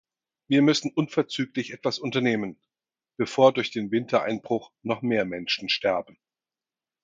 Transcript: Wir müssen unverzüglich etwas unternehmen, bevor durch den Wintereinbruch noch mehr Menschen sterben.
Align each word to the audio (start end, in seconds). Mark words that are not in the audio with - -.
Wir 0.47 0.63
müssen 0.63 0.91
unverzüglich 0.95 1.73
etwas 1.73 1.99
unternehmen, 1.99 2.59
bevor 3.17 3.53
durch 3.53 3.69
den 3.69 3.91
Wintereinbruch 3.91 4.71
noch 4.81 5.03
mehr 5.03 5.25
Menschen 5.25 5.69
sterben. 5.69 6.17